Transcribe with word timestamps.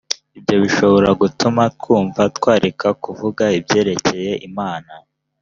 ibyo 0.37 0.55
bishobora 0.63 1.09
gutuma 1.21 1.61
twumva 1.79 2.21
twareka 2.37 2.87
kuvuga 3.03 3.43
ibyerekeye 3.59 4.31
imana 4.47 4.91